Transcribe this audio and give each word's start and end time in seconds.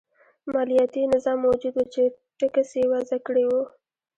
مالیاتي 0.53 1.01
نظام 1.13 1.37
موجود 1.47 1.73
و 1.77 1.83
چې 1.93 2.03
ټکس 2.37 2.69
یې 2.79 2.83
وضعه 2.93 3.19
کړی 3.27 3.45
و. 3.47 3.51